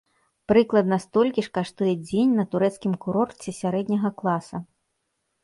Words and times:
Прыкладна 0.51 0.97
столькі 1.03 1.43
ж 1.47 1.51
каштуе 1.57 1.93
дзень 2.07 2.33
на 2.39 2.47
турэцкім 2.57 2.97
курорце 3.07 3.55
сярэдняга 3.61 4.09
класа. 4.25 4.57